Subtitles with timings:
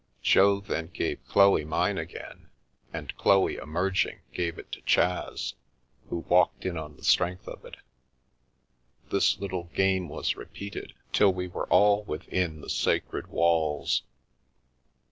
[0.23, 2.49] Jo then gave Chloe mine again,
[2.91, 5.53] and Chloe emerging, gave it to Chas,
[6.09, 7.77] who walked in on the strength of it
[9.11, 14.01] This little game was repeated, till we were all within the sacred walls.